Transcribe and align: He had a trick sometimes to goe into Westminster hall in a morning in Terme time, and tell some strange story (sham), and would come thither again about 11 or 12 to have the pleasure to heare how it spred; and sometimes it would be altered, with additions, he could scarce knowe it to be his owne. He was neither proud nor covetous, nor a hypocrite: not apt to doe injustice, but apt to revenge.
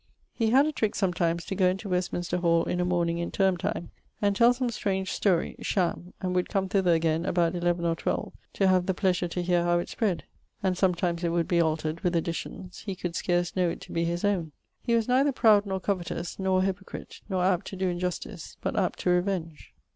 He 0.33 0.49
had 0.49 0.65
a 0.65 0.71
trick 0.71 0.95
sometimes 0.95 1.45
to 1.45 1.53
goe 1.53 1.67
into 1.69 1.87
Westminster 1.87 2.37
hall 2.37 2.63
in 2.63 2.79
a 2.79 2.85
morning 2.85 3.19
in 3.19 3.29
Terme 3.29 3.55
time, 3.55 3.91
and 4.19 4.35
tell 4.35 4.51
some 4.51 4.71
strange 4.71 5.11
story 5.11 5.55
(sham), 5.61 6.13
and 6.19 6.33
would 6.33 6.49
come 6.49 6.67
thither 6.67 6.91
again 6.95 7.23
about 7.23 7.53
11 7.53 7.85
or 7.85 7.95
12 7.95 8.33
to 8.53 8.67
have 8.67 8.87
the 8.87 8.95
pleasure 8.95 9.27
to 9.27 9.43
heare 9.43 9.63
how 9.63 9.77
it 9.77 9.89
spred; 9.89 10.21
and 10.63 10.75
sometimes 10.75 11.23
it 11.23 11.29
would 11.29 11.47
be 11.47 11.61
altered, 11.61 11.99
with 12.01 12.15
additions, 12.15 12.79
he 12.79 12.95
could 12.95 13.15
scarce 13.15 13.55
knowe 13.55 13.69
it 13.69 13.81
to 13.81 13.91
be 13.91 14.03
his 14.03 14.25
owne. 14.25 14.53
He 14.81 14.95
was 14.95 15.07
neither 15.07 15.31
proud 15.31 15.67
nor 15.67 15.79
covetous, 15.79 16.39
nor 16.39 16.61
a 16.61 16.63
hypocrite: 16.63 17.21
not 17.29 17.45
apt 17.45 17.67
to 17.67 17.75
doe 17.75 17.89
injustice, 17.89 18.57
but 18.59 18.75
apt 18.79 18.97
to 19.01 19.11
revenge. 19.11 19.71